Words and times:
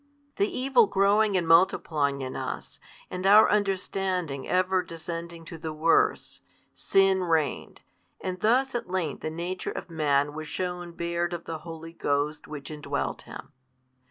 The 0.37 0.49
evil 0.49 0.87
growing 0.87 1.37
and 1.37 1.47
multiplying 1.47 2.21
in 2.23 2.35
us, 2.35 2.79
and 3.11 3.23
our 3.27 3.47
understanding 3.51 4.47
ever 4.49 4.81
descending 4.81 5.45
to 5.45 5.59
the 5.59 5.73
worse, 5.73 6.41
sin 6.73 7.23
reigned, 7.23 7.81
and 8.19 8.39
thus 8.39 8.73
at 8.73 8.89
length 8.89 9.21
the 9.21 9.29
nature 9.29 9.69
of 9.71 9.91
man 9.91 10.33
was 10.33 10.47
shewn 10.47 10.93
bared 10.93 11.33
of 11.33 11.45
the 11.45 11.59
Holy 11.59 11.93
Ghost 11.93 12.47
Which 12.47 12.71
indwelt 12.71 13.21
him. 13.29 13.51